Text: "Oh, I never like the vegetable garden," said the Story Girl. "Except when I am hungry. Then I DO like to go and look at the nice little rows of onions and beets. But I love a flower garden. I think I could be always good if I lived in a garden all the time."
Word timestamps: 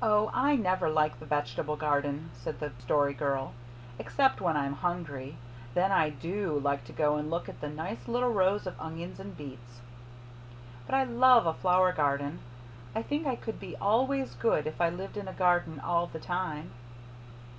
"Oh, 0.00 0.30
I 0.32 0.56
never 0.56 0.88
like 0.88 1.20
the 1.20 1.26
vegetable 1.26 1.76
garden," 1.76 2.30
said 2.32 2.60
the 2.60 2.72
Story 2.78 3.12
Girl. 3.12 3.52
"Except 3.98 4.40
when 4.40 4.56
I 4.56 4.64
am 4.64 4.72
hungry. 4.72 5.36
Then 5.74 5.92
I 5.92 6.08
DO 6.08 6.58
like 6.60 6.86
to 6.86 6.94
go 6.94 7.16
and 7.16 7.28
look 7.30 7.46
at 7.46 7.60
the 7.60 7.68
nice 7.68 8.08
little 8.08 8.30
rows 8.32 8.66
of 8.66 8.74
onions 8.80 9.20
and 9.20 9.36
beets. 9.36 9.82
But 10.86 10.94
I 10.94 11.04
love 11.04 11.44
a 11.44 11.52
flower 11.52 11.92
garden. 11.92 12.38
I 12.94 13.02
think 13.02 13.26
I 13.26 13.36
could 13.36 13.60
be 13.60 13.76
always 13.76 14.32
good 14.34 14.66
if 14.66 14.80
I 14.80 14.88
lived 14.88 15.18
in 15.18 15.28
a 15.28 15.34
garden 15.34 15.78
all 15.78 16.06
the 16.06 16.20
time." 16.20 16.70